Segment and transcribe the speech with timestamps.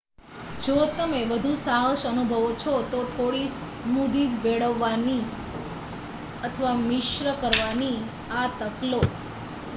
[0.59, 5.21] જો તમે વધુ સાહસ અનુભવો છો તો થોડી સ્મૂથીસ ભેળવવાની
[6.43, 7.97] અથવા મિશ્ર કરવાની
[8.35, 9.01] આ તક લો